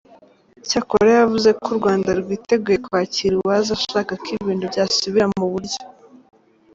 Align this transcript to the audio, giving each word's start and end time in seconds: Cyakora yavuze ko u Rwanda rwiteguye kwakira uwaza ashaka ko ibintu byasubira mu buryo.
Cyakora 0.67 1.09
yavuze 1.19 1.49
ko 1.61 1.65
u 1.73 1.77
Rwanda 1.79 2.09
rwiteguye 2.21 2.77
kwakira 2.85 3.33
uwaza 3.37 3.71
ashaka 3.77 4.11
ko 4.21 4.27
ibintu 4.37 4.65
byasubira 4.71 5.25
mu 5.37 5.45
buryo. 5.51 5.81